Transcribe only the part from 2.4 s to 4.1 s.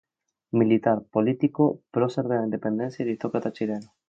Independencia y aristócrata chileno.